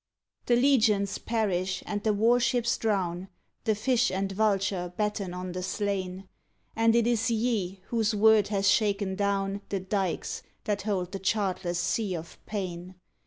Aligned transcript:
The 0.47 0.55
legions 0.55 1.19
perish 1.19 1.83
and 1.85 2.01
the 2.03 2.11
warships 2.11 2.75
drown; 2.75 3.27
The 3.65 3.75
fish 3.75 4.09
and 4.09 4.31
vulture 4.31 4.91
batten 4.97 5.31
on 5.31 5.51
the 5.51 5.61
slain; 5.61 6.27
And 6.75 6.95
it 6.95 7.05
is 7.05 7.29
ye 7.29 7.81
whose 7.89 8.15
word 8.15 8.47
hath 8.47 8.65
shaken 8.65 9.13
down 9.15 9.61
The 9.69 9.79
dykes 9.79 10.41
that 10.63 10.81
hold 10.81 11.11
the 11.11 11.19
chartless 11.19 11.77
sea 11.77 12.15
of 12.15 12.39
pain. 12.47 12.95